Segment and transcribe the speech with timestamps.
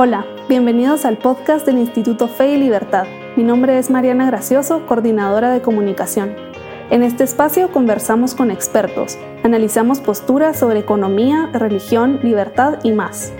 [0.00, 3.04] Hola, bienvenidos al podcast del Instituto Fe y Libertad.
[3.34, 6.36] Mi nombre es Mariana Gracioso, coordinadora de comunicación.
[6.88, 13.32] En este espacio conversamos con expertos, analizamos posturas sobre economía, religión, libertad y más.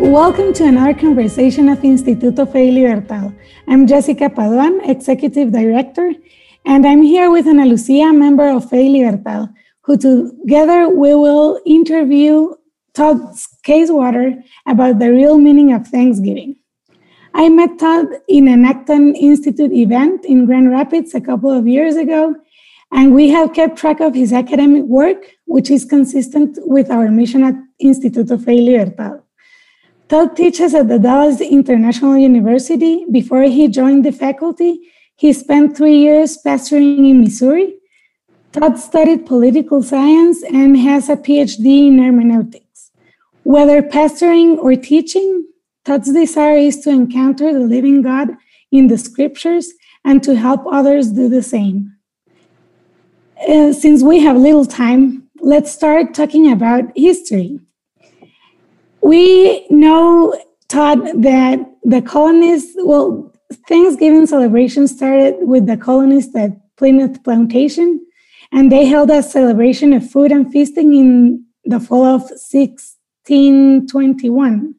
[0.00, 3.30] Welcome to another conversation of Instituto Fe y Libertad.
[3.68, 6.16] I'm Jessica Paduan, Executive Director,
[6.64, 9.48] And I'm here with Ana Lucia, member of Fe Libertad,
[9.82, 12.54] who together we will interview
[12.94, 16.56] Todd Scacewater about the real meaning of Thanksgiving.
[17.34, 21.96] I met Todd in an Acton Institute event in Grand Rapids a couple of years
[21.96, 22.36] ago,
[22.92, 27.42] and we have kept track of his academic work, which is consistent with our mission
[27.42, 29.22] at Instituto Fe Libertad.
[30.08, 33.06] Todd teaches at the Dallas International University.
[33.10, 34.78] Before he joined the faculty,
[35.16, 37.74] he spent three years pastoring in Missouri.
[38.52, 42.90] Todd studied political science and has a PhD in hermeneutics.
[43.44, 45.46] Whether pastoring or teaching,
[45.84, 48.28] Todd's desire is to encounter the living God
[48.70, 49.72] in the scriptures
[50.04, 51.96] and to help others do the same.
[53.48, 57.58] Uh, since we have little time, let's start talking about history.
[59.02, 63.31] We know, Todd, that the colonists, well,
[63.68, 68.00] Thanksgiving celebration started with the colonists at Plymouth Plantation,
[68.50, 74.74] and they held a celebration of food and feasting in the fall of 1621.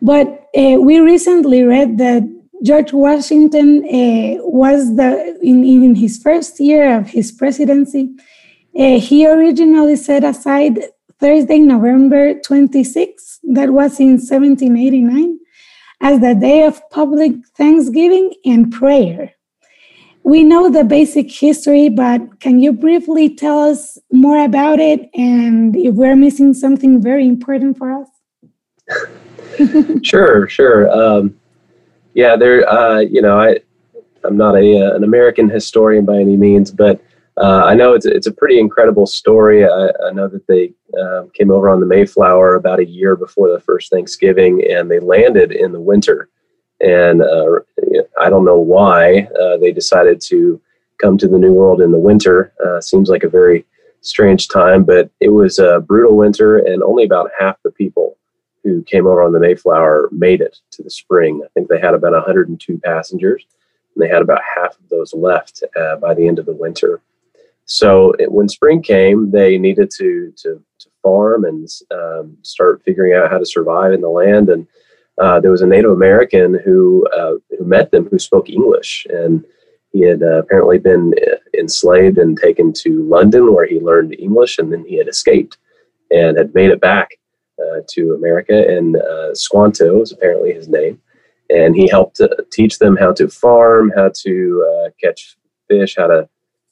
[0.00, 2.22] But uh, we recently read that
[2.62, 8.10] George Washington uh, was the in, in his first year of his presidency.
[8.78, 10.78] Uh, he originally set aside
[11.20, 15.38] Thursday, November 26, that was in 1789,
[16.00, 19.32] as the day of public thanksgiving and prayer.
[20.22, 25.74] We know the basic history, but can you briefly tell us more about it and
[25.74, 28.08] if we're missing something very important for us?
[30.02, 30.90] sure, sure.
[30.90, 31.38] Um,
[32.14, 32.68] yeah, there.
[32.68, 33.60] Uh, you know, I
[34.24, 37.00] I'm not a uh, an American historian by any means, but
[37.40, 39.64] uh, I know it's it's a pretty incredible story.
[39.64, 43.50] I, I know that they um, came over on the Mayflower about a year before
[43.50, 46.28] the first Thanksgiving, and they landed in the winter.
[46.80, 47.60] And uh,
[48.20, 50.60] I don't know why uh, they decided to
[51.00, 52.52] come to the New World in the winter.
[52.64, 53.64] Uh, seems like a very
[54.00, 58.16] strange time, but it was a brutal winter, and only about half the people
[58.64, 61.42] who came over on the Mayflower made it to the spring.
[61.44, 63.46] I think they had about 102 passengers,
[63.94, 67.00] and they had about half of those left uh, by the end of the winter.
[67.68, 73.12] So it, when spring came, they needed to to, to farm and um, start figuring
[73.14, 74.48] out how to survive in the land.
[74.48, 74.66] And
[75.18, 79.44] uh, there was a Native American who uh, who met them who spoke English, and
[79.92, 84.58] he had uh, apparently been uh, enslaved and taken to London, where he learned English,
[84.58, 85.58] and then he had escaped
[86.10, 87.10] and had made it back
[87.60, 88.66] uh, to America.
[88.66, 91.02] And uh, Squanto is apparently his name,
[91.50, 95.36] and he helped teach them how to farm, how to catch
[95.68, 96.28] fish, how to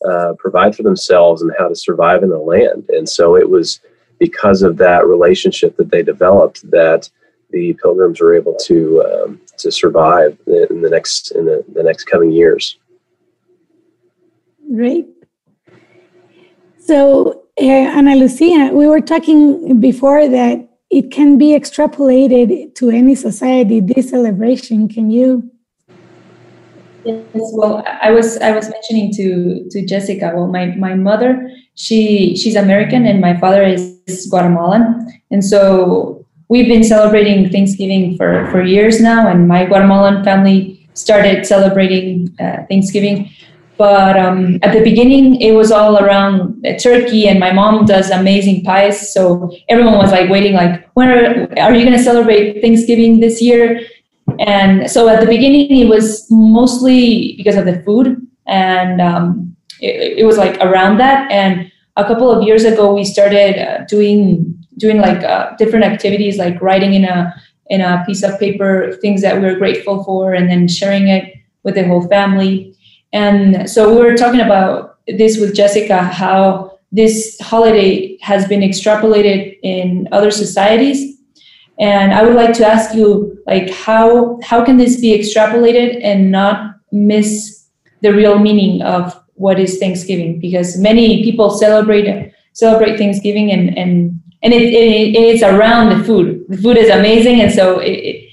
[0.08, 2.84] uh, provide for themselves and how to survive in the land.
[2.90, 3.80] And so it was
[4.18, 7.10] because of that relationship that they developed that
[7.50, 12.04] the pilgrims were able to um, to survive in the next in the, the next
[12.04, 12.78] coming years.
[14.74, 15.06] Great.
[16.78, 17.64] So, uh,
[17.98, 23.80] Ana Lucia, we were talking before that it can be extrapolated to any society.
[23.80, 25.50] This celebration, can you
[27.06, 30.32] Yes, well, I was I was mentioning to to Jessica.
[30.34, 36.66] Well, my my mother she she's American and my father is Guatemalan, and so we've
[36.66, 39.28] been celebrating Thanksgiving for for years now.
[39.28, 43.30] And my Guatemalan family started celebrating uh, Thanksgiving,
[43.76, 48.64] but um, at the beginning it was all around turkey, and my mom does amazing
[48.64, 49.12] pies.
[49.12, 53.40] So everyone was like waiting, like, when are, are you going to celebrate Thanksgiving this
[53.40, 53.80] year?
[54.38, 60.18] And so at the beginning, it was mostly because of the food, and um, it,
[60.18, 61.30] it, was like around that.
[61.30, 66.38] And a couple of years ago, we started uh, doing doing like uh, different activities,
[66.38, 67.34] like writing in a
[67.68, 71.32] in a piece of paper things that we were grateful for, and then sharing it
[71.62, 72.76] with the whole family.
[73.12, 79.58] And so we were talking about this with Jessica, how this holiday has been extrapolated
[79.62, 81.15] in other societies
[81.78, 86.30] and I would like to ask you, like, how how can this be extrapolated and
[86.30, 87.66] not miss
[88.00, 90.40] the real meaning of what is Thanksgiving?
[90.40, 96.44] Because many people celebrate celebrate Thanksgiving and and and it, it, it's around the food.
[96.48, 98.30] The food is amazing, and so it, it,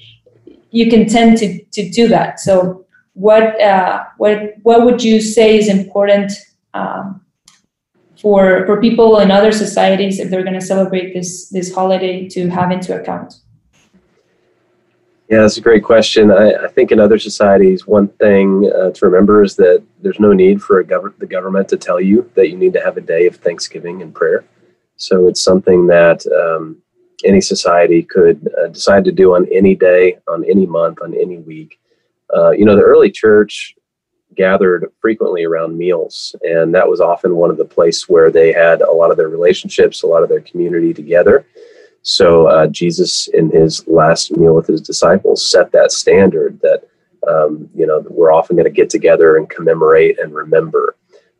[0.71, 2.39] you can tend to to do that.
[2.39, 6.31] So what uh, what what would you say is important
[6.73, 7.22] um,
[8.23, 12.49] for for people in other societies if they're going to celebrate this this holiday to
[12.49, 13.35] have into account?
[15.29, 16.31] Yeah, that's a great question.
[16.31, 20.31] I, I think in other societies, one thing uh, to remember is that there's no
[20.31, 23.27] need for gov- the government to tell you that you need to have a day
[23.27, 24.45] of Thanksgiving and prayer.
[24.97, 26.77] So it's something that um,
[27.25, 31.39] any society could uh, decide to do on any day, on any month, on any
[31.39, 31.79] week.
[32.35, 33.75] Uh, you know, the early church
[34.35, 38.81] gathered frequently around meals, and that was often one of the places where they had
[38.81, 41.45] a lot of their relationships, a lot of their community together.
[42.03, 46.83] So uh, Jesus, in his last meal with his disciples, set that standard that
[47.27, 50.97] um, you know we're often going to get together and commemorate and remember.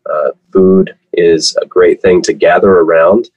[0.09, 3.29] Uh, food is a great thing to gather around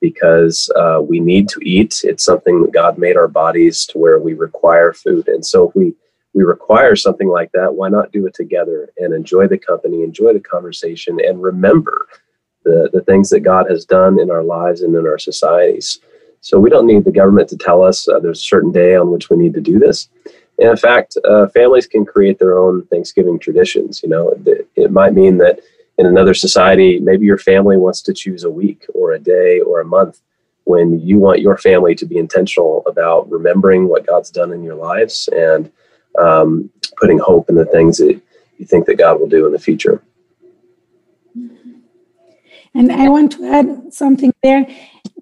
[0.00, 2.02] because uh, we need to eat.
[2.04, 5.74] It's something that God made our bodies to where we require food, and so if
[5.74, 5.94] we
[6.34, 10.32] we require something like that, why not do it together and enjoy the company, enjoy
[10.32, 12.08] the conversation, and remember
[12.64, 16.00] the, the things that God has done in our lives and in our societies?
[16.40, 19.10] So we don't need the government to tell us uh, there's a certain day on
[19.10, 20.08] which we need to do this.
[20.58, 24.02] And in fact, uh, families can create their own Thanksgiving traditions.
[24.02, 25.60] You know, it, it might mean that
[25.98, 29.80] in another society, maybe your family wants to choose a week or a day or
[29.80, 30.20] a month
[30.64, 34.74] when you want your family to be intentional about remembering what God's done in your
[34.74, 35.70] lives and
[36.18, 36.70] um,
[37.00, 38.20] putting hope in the things that
[38.58, 40.02] you think that God will do in the future.
[42.74, 44.66] And I want to add something there.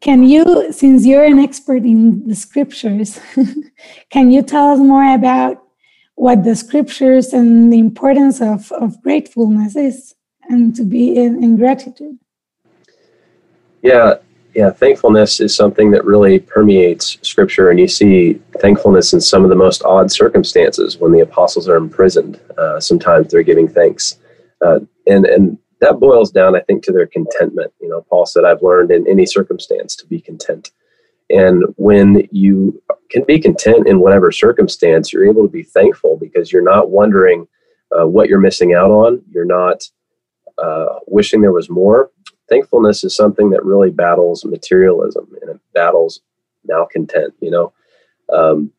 [0.00, 3.21] Can you, since you're an expert in the scriptures,
[4.11, 5.62] can you tell us more about
[6.15, 10.15] what the scriptures and the importance of, of gratefulness is
[10.49, 12.19] and to be in, in gratitude?
[13.83, 14.15] Yeah,
[14.54, 19.50] yeah, thankfulness is something that really permeates Scripture, and you see thankfulness in some of
[19.50, 20.99] the most odd circumstances.
[20.99, 24.19] When the apostles are imprisoned, uh, sometimes they're giving thanks,
[24.60, 27.72] uh, and and that boils down, I think, to their contentment.
[27.81, 30.70] You know, Paul said, "I've learned in any circumstance to be content."
[31.31, 36.52] And when you can be content in whatever circumstance, you're able to be thankful because
[36.52, 37.48] you're not wondering
[37.90, 39.22] uh, what you're missing out on.
[39.31, 39.82] You're not
[40.58, 42.10] uh, wishing there was more
[42.52, 46.20] thankfulness is something that really battles materialism and it battles
[46.66, 47.72] malcontent you know?
[48.32, 48.72] Um,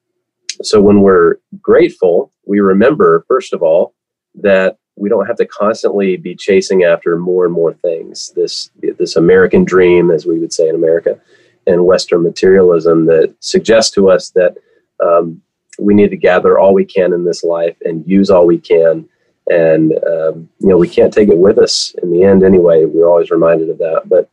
[0.61, 3.93] so when we're grateful we remember first of all
[4.35, 8.31] that we don't have to constantly be chasing after more and more things.
[8.35, 11.19] This this american dream as we would say in america
[11.65, 14.57] and western materialism that suggests to us that
[15.03, 15.41] um,
[15.79, 19.07] we need to gather all we can in this life and use all we can
[19.49, 22.85] and um, you know we can't take it with us in the end anyway.
[22.85, 24.03] We're always reminded of that.
[24.05, 24.29] But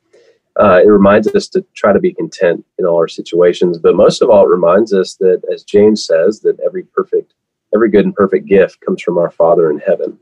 [0.60, 3.78] uh, it reminds us to try to be content in all our situations.
[3.78, 7.34] But most of all it reminds us that as james says that every perfect
[7.74, 10.18] every good and perfect gift comes from our father in heaven.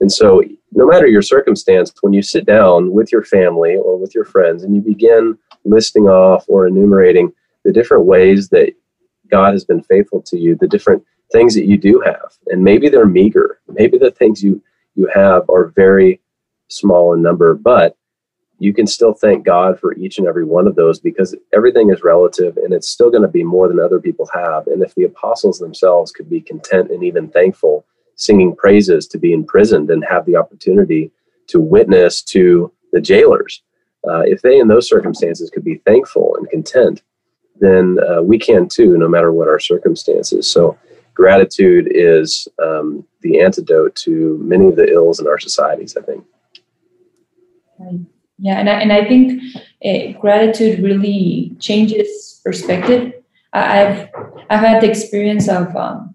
[0.00, 0.42] And so
[0.72, 4.62] no matter your circumstance when you sit down with your family or with your friends
[4.62, 7.32] and you begin listing off or enumerating
[7.64, 8.72] the different ways that
[9.30, 12.32] god has been faithful to you the different things that you do have.
[12.46, 13.60] And maybe they're meager.
[13.68, 14.62] Maybe the things you
[14.94, 16.20] you have are very
[16.68, 17.96] small in number but
[18.58, 22.02] you can still thank god for each and every one of those because everything is
[22.02, 24.66] relative and it's still going to be more than other people have.
[24.66, 27.86] And if the apostles themselves could be content and even thankful
[28.16, 31.12] singing praises to be imprisoned and have the opportunity
[31.46, 33.62] to witness to the jailers
[34.08, 37.02] uh, if they in those circumstances could be thankful and content
[37.60, 40.50] then uh, we can too no matter what our circumstances.
[40.50, 40.78] So
[41.18, 46.24] gratitude is um, the antidote to many of the ills in our societies, I think.
[48.38, 49.42] Yeah, and I, and I think
[49.84, 53.12] uh, gratitude really changes perspective.
[53.52, 54.08] I've
[54.50, 56.14] I've had the experience of um,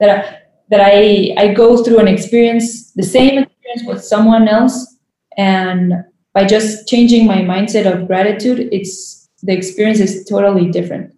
[0.00, 0.38] that I,
[0.70, 4.96] that I I go through an experience, the same experience with someone else,
[5.36, 5.94] and
[6.34, 11.14] by just changing my mindset of gratitude, it's the experience is totally different.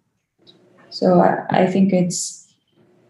[0.89, 2.44] So I, I think it's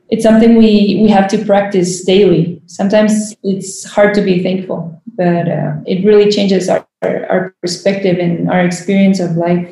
[0.09, 2.61] it's something we we have to practice daily.
[2.67, 8.19] Sometimes it's hard to be thankful, but uh, it really changes our, our, our perspective
[8.19, 9.71] and our experience of life.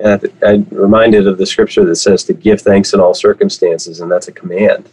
[0.00, 4.10] Yeah, I'm reminded of the scripture that says to give thanks in all circumstances, and
[4.10, 4.88] that's a command.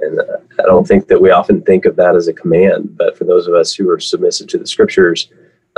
[0.00, 3.18] And uh, I don't think that we often think of that as a command, but
[3.18, 5.28] for those of us who are submissive to the scriptures,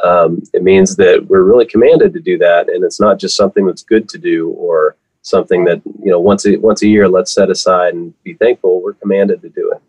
[0.04, 3.64] um, it means that we're really commanded to do that, and it's not just something
[3.64, 7.32] that's good to do or something that you know once a once a year let's
[7.32, 9.82] set aside and be thankful we're commanded to do it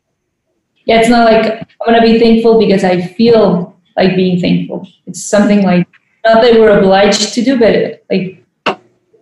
[0.86, 4.88] yeah it's not like i'm going to be thankful because i feel like being thankful
[5.06, 5.88] it's something like
[6.26, 8.44] not that we're obliged to do but like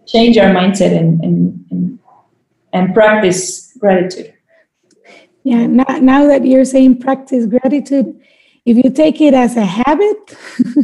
[0.07, 1.99] change our mindset and and and,
[2.73, 4.33] and practice gratitude
[5.43, 8.19] yeah now, now that you're saying practice gratitude
[8.65, 10.35] if you take it as a habit,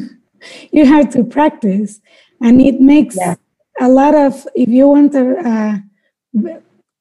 [0.72, 2.00] you have to practice.
[2.40, 3.36] And it makes yeah.
[3.82, 5.84] A lot of, if you want a,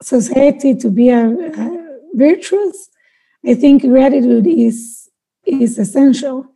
[0.03, 2.89] society to be a, a virtuous,
[3.47, 5.09] I think gratitude is
[5.47, 6.47] is essential.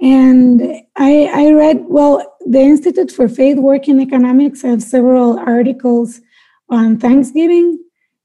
[0.00, 0.62] And
[0.96, 6.20] I, I read, well, the Institute for Faith Work and Economics have several articles
[6.68, 7.78] on Thanksgiving.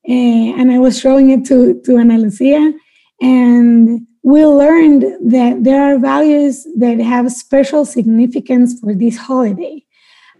[0.08, 0.12] Uh,
[0.58, 2.74] and I was showing it to, to Ana Lucia.
[3.22, 9.85] And we learned that there are values that have special significance for this holiday.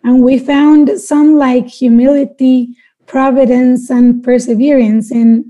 [0.06, 5.10] And we found some like humility, providence, and perseverance.
[5.10, 5.46] And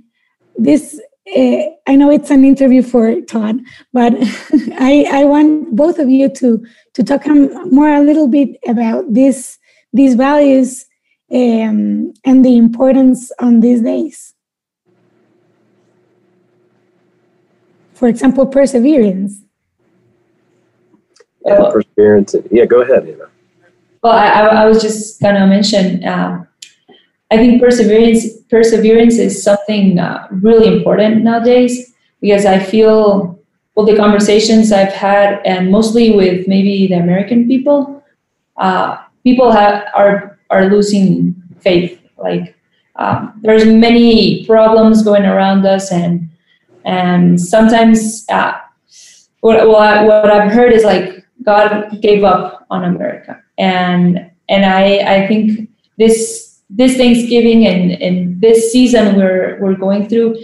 [0.55, 0.97] this
[1.35, 3.59] uh, I know it's an interview for Todd,
[3.91, 4.13] but
[4.79, 7.27] I, I want both of you to to talk
[7.69, 9.59] more a little bit about this
[9.91, 10.85] these values
[11.29, 14.35] um, and the importance on these days.
[17.93, 19.41] For example, perseverance.
[21.45, 22.35] Yeah, perseverance.
[22.50, 23.35] Yeah, go ahead, Anna.
[24.05, 26.05] Well, I, I was just going to mention.
[26.05, 26.45] Uh,
[27.31, 33.39] I think perseverance perseverance is something uh, really important nowadays because I feel
[33.74, 38.03] well the conversations I've had and mostly with maybe the American people,
[38.57, 42.00] uh, people have, are are losing faith.
[42.19, 42.55] Like
[42.97, 46.29] um, there's many problems going around us and
[46.83, 48.53] and sometimes uh,
[49.39, 54.65] what what, I, what I've heard is like God gave up on America and and
[54.65, 60.38] I I think this this Thanksgiving and, and this season we're we're going through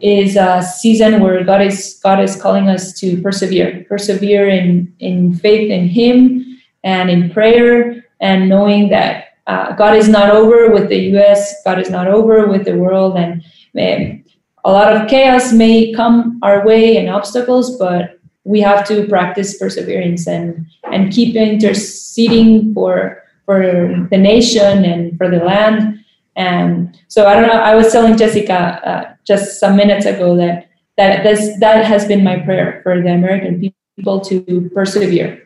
[0.00, 5.34] is a season where God is God is calling us to persevere, persevere in in
[5.34, 10.88] faith in Him and in prayer, and knowing that uh, God is not over with
[10.88, 13.42] the U.S., God is not over with the world, and
[13.78, 14.24] um,
[14.64, 18.13] a lot of chaos may come our way and obstacles, but
[18.44, 25.28] we have to practice perseverance and and keep interceding for for the nation and for
[25.28, 26.04] the land.
[26.36, 27.60] And so I don't know.
[27.60, 32.22] I was telling Jessica uh, just some minutes ago that that this that has been
[32.24, 33.60] my prayer for the American
[33.96, 35.40] people to persevere.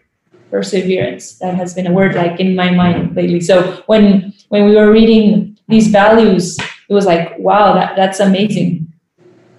[0.51, 1.39] Perseverance.
[1.41, 3.41] That has been a word like in my mind lately.
[3.41, 6.57] So when when we were reading these values,
[6.89, 8.91] it was like, wow, that, that's amazing.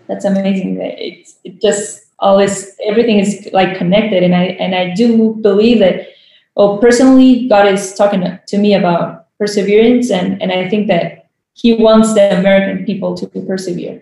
[0.07, 0.79] That's amazing.
[0.81, 4.23] It's it just all this everything is like connected.
[4.23, 6.07] And I and I do believe that
[6.59, 11.75] well, personally, God is talking to me about perseverance, and, and I think that He
[11.75, 14.01] wants the American people to persevere.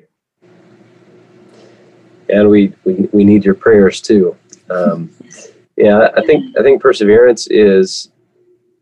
[2.29, 4.35] And we, we, we need your prayers too.
[4.71, 5.11] Um,
[5.77, 8.09] yeah, I think I think perseverance is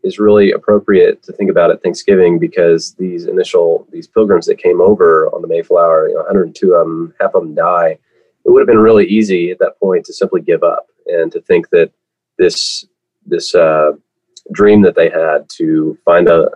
[0.02, 4.80] is really appropriate to think about at Thanksgiving because these initial these pilgrims that came
[4.80, 7.98] over on the Mayflower, you know, 102 of them, half of them die.
[8.46, 11.40] It would have been really easy at that point to simply give up and to
[11.40, 11.90] think that
[12.38, 12.86] this
[13.26, 13.92] this uh,
[14.52, 16.48] dream that they had to find a,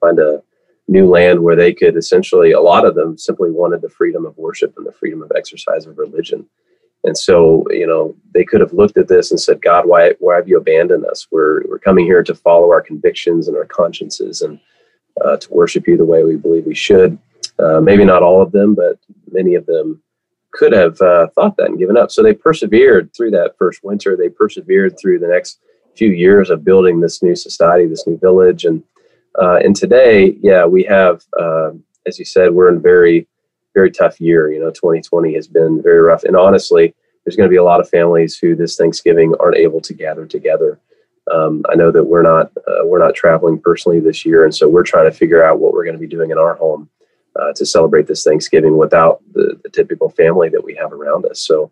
[0.00, 0.42] find a
[0.88, 4.36] new land where they could essentially a lot of them simply wanted the freedom of
[4.38, 6.46] worship and the freedom of exercise of religion.
[7.04, 10.36] And so you know they could have looked at this and said god why why
[10.36, 11.26] have you abandoned us?
[11.30, 14.58] We're we're coming here to follow our convictions and our consciences and
[15.22, 17.18] uh, to worship you the way we believe we should.
[17.58, 18.98] Uh, maybe not all of them but
[19.30, 20.02] many of them
[20.54, 22.10] could have uh, thought that and given up.
[22.10, 24.16] So they persevered through that first winter.
[24.16, 25.58] They persevered through the next
[25.96, 28.82] few years of building this new society, this new village, and
[29.40, 31.72] uh, and today, yeah, we have, uh,
[32.06, 33.26] as you said, we're in a very
[33.74, 34.52] very tough year.
[34.52, 36.94] You know, 2020 has been very rough, and honestly,
[37.24, 40.26] there's going to be a lot of families who this Thanksgiving aren't able to gather
[40.26, 40.78] together.
[41.32, 44.68] Um, I know that we're not uh, we're not traveling personally this year, and so
[44.68, 46.88] we're trying to figure out what we're going to be doing in our home
[47.40, 51.40] uh, to celebrate this Thanksgiving without the, the typical family that we have around us.
[51.40, 51.70] So,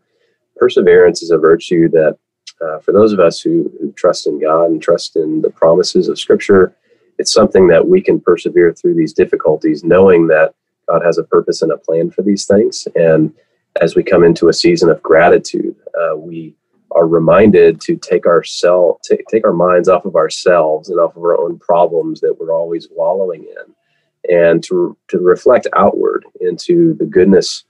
[0.56, 2.18] perseverance is a virtue that
[2.60, 6.08] uh, for those of us who, who, trust in God and trust in the promises
[6.08, 6.74] of Scripture,
[7.18, 10.54] it's something that we can persevere through these difficulties, knowing that
[10.88, 12.86] God has a purpose and a plan for these things.
[12.94, 13.32] And
[13.80, 16.54] as we come into a season of gratitude, uh, we
[16.94, 21.16] are reminded to take our self, take, take our minds off of ourselves and off
[21.16, 23.74] of our own problems that we're always wallowing in,
[24.30, 27.64] and to to reflect outward into the goodness,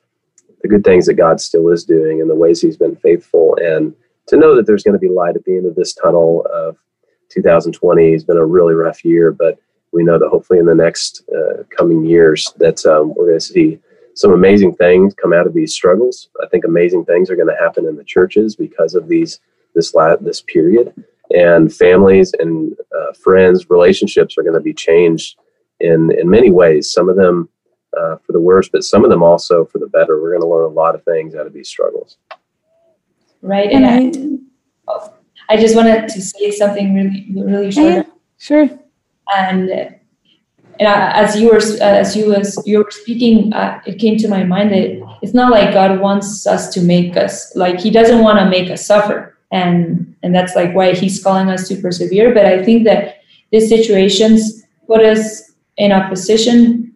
[0.62, 3.94] the good things that God still is doing, and the ways He's been faithful and
[4.28, 6.76] to know that there's going to be light at the end of this tunnel of
[7.30, 9.58] 2020 has been a really rough year, but
[9.92, 13.40] we know that hopefully in the next uh, coming years that um, we're going to
[13.40, 13.78] see
[14.14, 16.28] some amazing things come out of these struggles.
[16.42, 19.40] I think amazing things are going to happen in the churches because of these
[19.74, 20.92] this la- this period,
[21.34, 25.38] and families and uh, friends relationships are going to be changed
[25.82, 26.92] in in many ways.
[26.92, 27.48] Some of them
[27.98, 30.20] uh, for the worse, but some of them also for the better.
[30.20, 32.16] We're going to learn a lot of things out of these struggles.
[33.42, 33.70] right?
[33.70, 34.40] And, and
[34.88, 35.08] I,
[35.50, 37.92] I just wanted to say something really, really short.
[37.92, 38.02] Yeah,
[38.38, 38.70] sure.
[39.34, 39.70] And
[40.80, 44.42] and as you were as you was you were speaking, uh, it came to my
[44.44, 48.38] mind that it's not like God wants us to make us like He doesn't want
[48.38, 52.32] to make us suffer, and and that's like why He's calling us to persevere.
[52.32, 53.18] But I think that
[53.50, 56.94] these situations put us in a position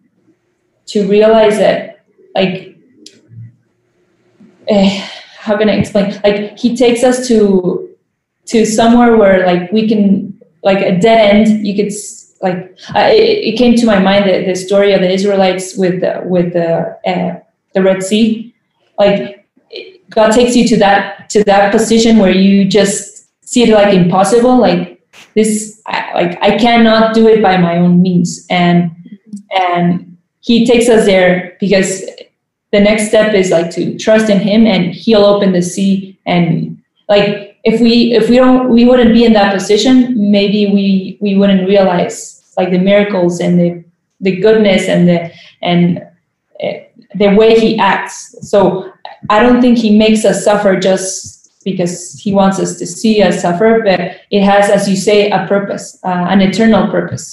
[0.87, 2.05] to realize that
[2.35, 2.75] like.
[4.69, 5.07] Eh,
[5.37, 6.19] how can I explain?
[6.23, 7.95] Like he takes us to
[8.47, 11.65] to somewhere where like we can like a dead end.
[11.65, 11.93] You could
[12.41, 16.21] like it, it, came to my mind the, the story of the Israelites with the,
[16.25, 17.39] with the uh,
[17.73, 18.53] the Red Sea.
[18.99, 19.47] Like
[20.09, 24.57] God takes you to that to that position where you just see it like impossible.
[24.57, 24.96] Like
[25.37, 28.91] this, I, like I cannot do it by my own means, and
[29.51, 32.03] and He takes us there because
[32.71, 36.81] the next step is like to trust in him and he'll open the sea and
[37.09, 41.35] like if we if we don't we wouldn't be in that position maybe we we
[41.35, 43.83] wouldn't realize like the miracles and the
[44.21, 45.99] the goodness and the and
[46.63, 46.73] uh,
[47.15, 48.35] the way he acts.
[48.49, 48.91] So
[49.29, 51.36] i don't think he makes us suffer just
[51.71, 51.93] because
[52.23, 53.99] he wants us to see us suffer but
[54.31, 57.25] it has as you say a purpose uh, an eternal purpose.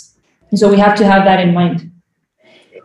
[0.50, 1.90] And so we have to have that in mind.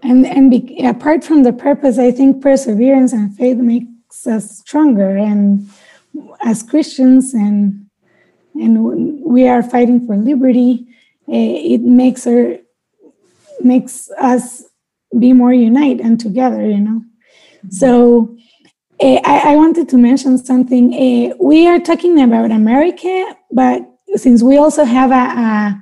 [0.03, 5.12] And and be, apart from the purpose i think perseverance and faith makes us stronger
[5.29, 5.70] and
[6.51, 7.86] as christians and
[8.63, 8.74] and
[9.36, 10.72] we are fighting for liberty
[11.38, 12.58] eh, it makes her
[13.74, 14.63] makes us
[15.24, 17.01] be more unite and together you know?
[17.70, 18.38] So
[19.01, 23.82] uh, I, I, wanted to mention something uh, we are talking about america but
[24.15, 25.82] since we also have a, a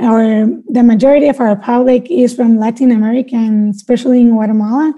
[0.00, 4.94] our the majority of our public is from Latin America and especially in Guatemala.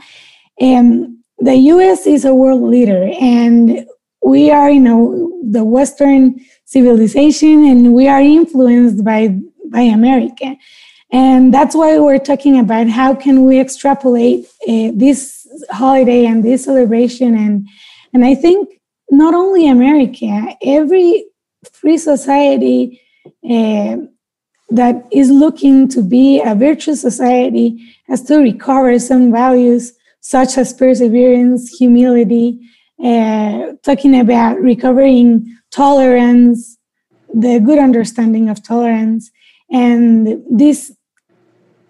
[0.60, 2.06] And the U.S.
[2.06, 3.84] is a world leader, and
[4.24, 9.36] we are, you know, the Western civilization, and we are influenced by
[9.68, 10.56] by America,
[11.10, 16.64] and that's why we're talking about how can we extrapolate uh, this holiday and this
[16.64, 17.68] celebration, and
[18.12, 21.24] and I think not only America, every
[21.72, 23.00] free society.
[23.48, 23.96] Uh,
[24.70, 30.72] that is looking to be a virtuous society has to recover some values such as
[30.72, 32.58] perseverance, humility,
[33.02, 36.78] uh, talking about recovering tolerance,
[37.32, 39.30] the good understanding of tolerance.
[39.70, 40.93] And this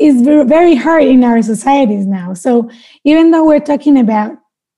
[0.05, 2.35] is very hard in our societies now.
[2.35, 2.71] So
[3.05, 4.33] even though we're talking about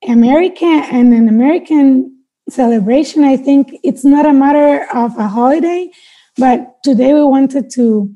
[0.07, 2.17] America and an American
[2.49, 5.91] celebration, I think it's not a matter of a holiday,
[6.37, 8.15] but today we wanted to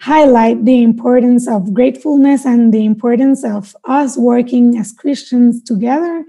[0.00, 6.24] highlight the importance of gratefulness and the importance of us working as Christians together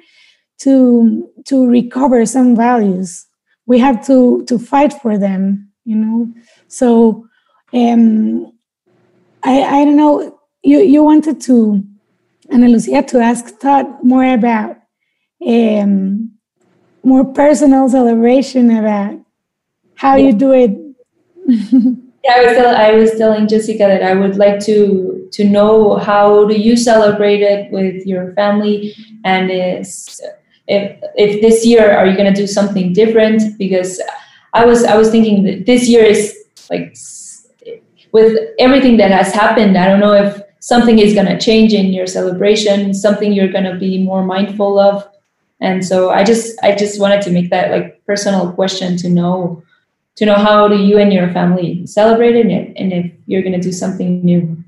[0.62, 3.28] to to recover some values.
[3.68, 6.34] We have to to fight for them, you know.
[6.68, 7.28] So
[7.74, 8.53] um
[9.44, 11.84] I I don't know, you you wanted to
[12.50, 14.78] Ana Lucia to ask Todd more about
[15.46, 16.32] um
[17.04, 19.20] more personal celebration about
[19.96, 20.72] how you do it.
[22.26, 25.98] Yeah, I was, tell, I was telling Jessica that I would like to to know
[25.98, 30.22] how do you celebrate it with your family, and is
[30.68, 33.58] if if this year are you going to do something different?
[33.58, 34.00] Because
[34.54, 36.34] I was I was thinking that this year is
[36.70, 36.96] like
[38.14, 39.78] with everything that has happened.
[39.78, 43.66] I don't know if something is going to change in your celebration, something you're going
[43.66, 45.06] to be more mindful of,
[45.60, 49.62] and so I just I just wanted to make that like personal question to know
[50.16, 53.60] to know how do you and your family celebrate it and if you're going to
[53.60, 54.64] do something new?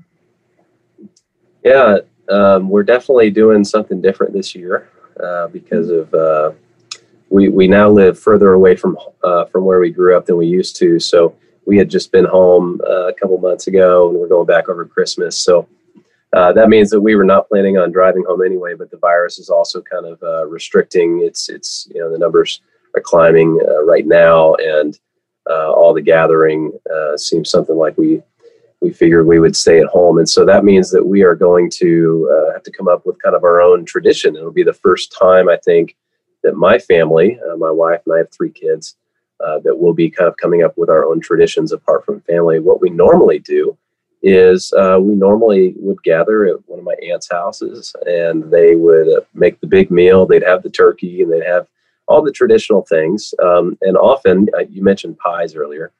[1.64, 4.88] Yeah um, we're definitely doing something different this year
[5.22, 6.52] uh, because of uh,
[7.30, 10.46] we, we now live further away from uh, from where we grew up than we
[10.46, 10.98] used to.
[10.98, 11.34] So
[11.66, 14.84] we had just been home uh, a couple months ago and we're going back over
[14.84, 15.36] christmas.
[15.36, 15.68] So
[16.32, 19.38] uh, that means that we were not planning on driving home anyway but the virus
[19.38, 22.60] is also kind of uh, restricting it's it's you know the numbers
[22.94, 24.54] are climbing right now.
[24.54, 24.98] And
[25.48, 28.22] uh, all the gathering uh, seems something like we
[28.82, 31.70] we figured we would stay at home, and so that means that we are going
[31.76, 34.36] to uh, have to come up with kind of our own tradition.
[34.36, 35.96] It'll be the first time I think
[36.42, 38.96] that my family, uh, my wife and I have three kids,
[39.44, 42.60] uh, that we'll be kind of coming up with our own traditions apart from family.
[42.60, 43.76] What we normally do
[44.22, 49.24] is uh, we normally would gather at one of my aunt's houses, and they would
[49.34, 50.26] make the big meal.
[50.26, 51.66] They'd have the turkey, and they'd have
[52.08, 53.34] all the traditional things.
[53.42, 55.92] Um, and often, uh, you mentioned pies earlier.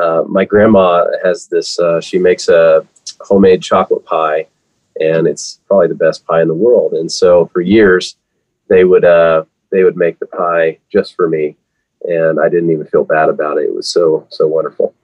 [0.00, 2.86] Uh, my grandma has this, uh, she makes a
[3.20, 4.46] homemade chocolate pie,
[5.00, 6.92] and it's probably the best pie in the world.
[6.92, 8.16] And so for years,
[8.68, 11.56] they would, uh, they would make the pie just for me.
[12.02, 13.64] And I didn't even feel bad about it.
[13.64, 14.94] It was so so wonderful.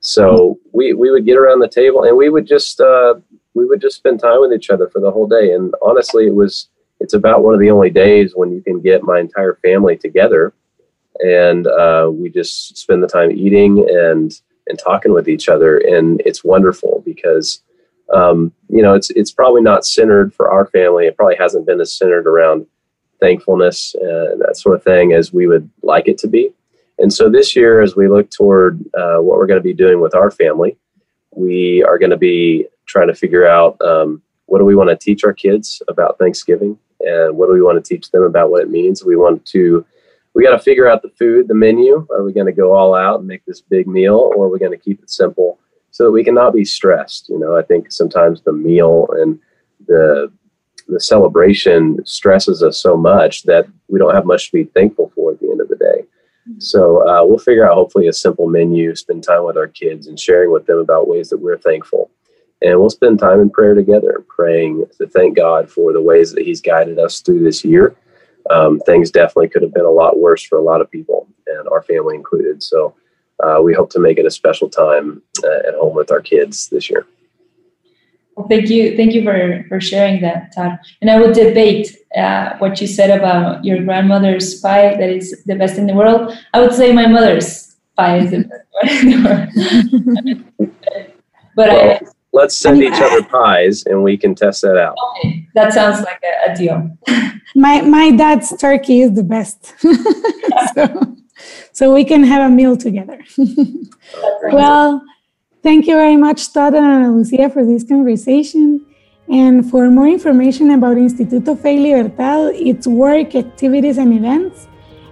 [0.00, 3.14] So we we would get around the table and we would just uh,
[3.54, 5.52] we would just spend time with each other for the whole day.
[5.52, 6.68] And honestly, it was
[7.00, 10.52] it's about one of the only days when you can get my entire family together,
[11.20, 14.32] and uh, we just spend the time eating and
[14.66, 17.62] and talking with each other, and it's wonderful because.
[18.12, 21.06] Um, you know, it's it's probably not centered for our family.
[21.06, 22.66] It probably hasn't been as centered around
[23.20, 26.52] thankfulness and that sort of thing as we would like it to be.
[26.98, 30.00] And so this year, as we look toward uh, what we're going to be doing
[30.00, 30.76] with our family,
[31.34, 34.96] we are going to be trying to figure out um, what do we want to
[34.96, 38.62] teach our kids about Thanksgiving and what do we want to teach them about what
[38.62, 39.04] it means.
[39.04, 39.86] We want to,
[40.34, 42.06] we got to figure out the food, the menu.
[42.10, 44.58] Are we going to go all out and make this big meal or are we
[44.58, 45.58] going to keep it simple
[45.90, 47.28] so that we can not be stressed?
[47.28, 49.38] You know, I think sometimes the meal and
[49.86, 50.30] the
[50.90, 55.32] the celebration stresses us so much that we don't have much to be thankful for
[55.32, 56.04] at the end of the day.
[56.58, 60.18] So uh, we'll figure out hopefully a simple menu, spend time with our kids and
[60.18, 62.10] sharing with them about ways that we're thankful.
[62.62, 66.44] And we'll spend time in prayer together, praying to thank God for the ways that
[66.44, 67.96] He's guided us through this year.
[68.50, 71.68] Um, things definitely could have been a lot worse for a lot of people, and
[71.68, 72.62] our family included.
[72.62, 72.94] So
[73.42, 76.68] uh, we hope to make it a special time uh, at home with our kids
[76.68, 77.06] this year.
[78.40, 80.78] Well, thank you, thank you for for sharing that, Todd.
[81.02, 85.56] And I would debate uh, what you said about your grandmother's pie that is the
[85.56, 86.32] best in the world.
[86.54, 88.48] I would say my mother's pie is the
[88.80, 90.72] best in the world.
[91.54, 92.00] but well, I,
[92.32, 94.96] let's send each other pies and we can test that out.
[95.18, 96.96] Okay, that sounds like a, a deal.
[97.54, 99.74] my my dad's turkey is the best.
[100.74, 101.16] so,
[101.72, 103.20] so we can have a meal together.
[104.44, 105.02] well
[105.62, 108.86] Thank you very much, Todd and Ana Lucia, for this conversation.
[109.28, 114.66] And for more information about Instituto Fe Libertad, its work, activities, and events,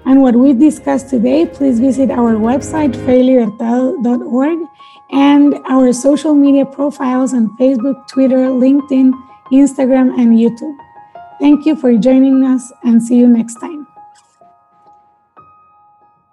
[0.07, 4.59] and what we discussed today, please visit our website, feylibertad.org,
[5.11, 9.13] and our social media profiles on Facebook, Twitter, LinkedIn,
[9.53, 10.77] Instagram, and YouTube.
[11.39, 13.78] Thank you for joining us, and see you next time.